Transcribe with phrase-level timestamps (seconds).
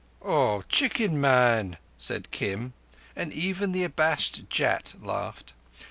[0.23, 2.73] "Oh, chicken man!" said Kim,
[3.15, 5.53] and even the abashed Jat laughed.